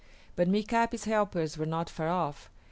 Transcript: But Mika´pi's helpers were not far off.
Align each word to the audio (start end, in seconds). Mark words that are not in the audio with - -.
But 0.35 0.47
Mika´pi's 0.49 1.05
helpers 1.05 1.59
were 1.59 1.67
not 1.67 1.87
far 1.87 2.09
off. 2.09 2.49